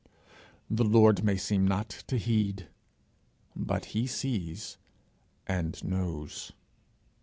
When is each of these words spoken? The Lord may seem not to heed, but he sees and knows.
The 0.67 0.83
Lord 0.83 1.23
may 1.23 1.37
seem 1.37 1.67
not 1.67 1.89
to 2.07 2.17
heed, 2.17 2.67
but 3.55 3.85
he 3.93 4.07
sees 4.07 4.79
and 5.45 5.79
knows. 5.83 6.53